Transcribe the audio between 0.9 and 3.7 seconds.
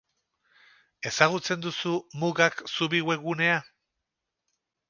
Ezagutzen duzu mugak zubi webgunea?